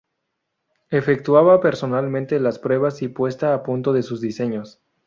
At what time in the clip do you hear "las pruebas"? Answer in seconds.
2.39-3.03